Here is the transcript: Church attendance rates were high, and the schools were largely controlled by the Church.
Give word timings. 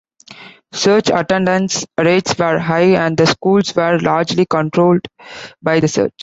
Church 0.73 1.11
attendance 1.13 1.85
rates 1.99 2.35
were 2.39 2.57
high, 2.57 2.95
and 3.05 3.15
the 3.15 3.27
schools 3.27 3.75
were 3.75 3.99
largely 3.99 4.47
controlled 4.47 5.01
by 5.61 5.79
the 5.79 5.87
Church. 5.87 6.11